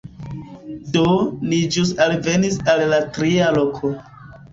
[0.95, 1.03] Do,
[1.51, 3.93] ni ĵus alvenis al la tria loko